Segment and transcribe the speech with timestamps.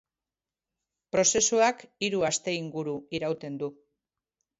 [1.15, 3.71] Prozesuak hiru aste inguru irauten du.